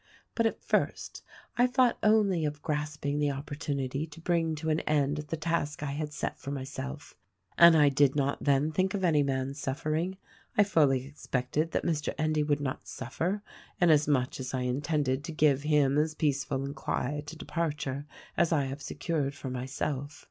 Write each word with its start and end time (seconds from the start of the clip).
But 0.33 0.47
at 0.47 0.63
first, 0.63 1.21
I 1.59 1.67
thought 1.67 1.99
only 2.01 2.43
of 2.43 2.63
grasping 2.63 3.19
the 3.19 3.29
opportunity 3.29 4.07
to 4.07 4.19
bring 4.19 4.55
to 4.55 4.71
an 4.71 4.79
end 4.79 5.17
the 5.17 5.37
task 5.37 5.83
I 5.83 5.91
had 5.91 6.11
set 6.11 6.39
for 6.39 6.49
myself; 6.49 7.13
and 7.55 7.77
I 7.77 7.89
did 7.89 8.15
not 8.15 8.43
then 8.43 8.71
think 8.71 8.95
of 8.95 9.03
any 9.03 9.21
man's 9.21 9.59
suffering. 9.59 10.17
I 10.57 10.63
fully 10.63 11.05
expected 11.05 11.69
that 11.73 11.85
Mr. 11.85 12.15
Endy 12.17 12.41
would 12.41 12.61
not 12.61 12.87
suffer, 12.87 13.43
inasmuch 13.79 14.39
as 14.39 14.55
I 14.55 14.61
intended 14.61 15.23
to 15.23 15.31
give 15.31 15.61
him 15.61 15.99
as 15.99 16.15
peaceful 16.15 16.63
and 16.65 16.75
quiet 16.75 17.33
a 17.33 17.35
departure 17.37 18.07
as 18.35 18.51
I 18.51 18.63
have 18.65 18.81
secured 18.81 19.35
for 19.35 19.51
myself. 19.51 20.19